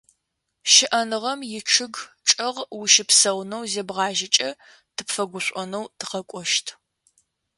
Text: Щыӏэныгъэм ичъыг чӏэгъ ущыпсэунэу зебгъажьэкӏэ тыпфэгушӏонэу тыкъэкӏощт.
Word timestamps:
Щыӏэныгъэм 0.71 1.39
ичъыг 1.57 1.95
чӏэгъ 2.27 2.57
ущыпсэунэу 2.79 3.63
зебгъажьэкӏэ 3.71 4.49
тыпфэгушӏонэу 4.95 5.85
тыкъэкӏощт. 5.97 6.67